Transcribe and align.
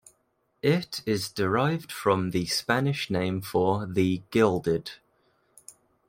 It 0.63 1.03
is 1.05 1.29
derived 1.29 1.91
from 1.91 2.31
the 2.31 2.47
Spanish 2.47 3.11
name 3.11 3.39
for 3.39 3.85
"the 3.85 4.23
gilded". 4.31 4.93